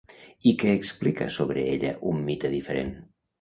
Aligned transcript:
I 0.51 0.53
què 0.61 0.71
explica 0.77 1.27
sobre 1.35 1.67
ella 1.75 1.93
un 2.13 2.25
mite 2.31 2.53
diferent? 2.55 2.91